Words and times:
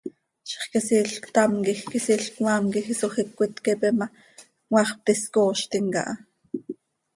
Quisiil 0.71 1.09
ctam 1.23 1.51
quij 1.65 1.79
quisiil 1.89 2.23
cmaam 2.35 2.63
quij 2.73 2.87
isoj 2.93 3.15
iic 3.21 3.29
cöitqueepe 3.37 3.89
ma, 3.99 4.07
cmaax 4.67 4.89
pti 5.01 5.13
scooztim 5.23 5.85
caha. 5.93 6.15